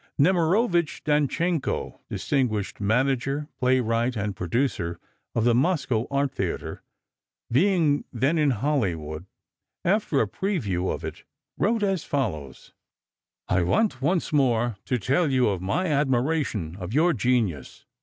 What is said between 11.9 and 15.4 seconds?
follows: I want once more to tell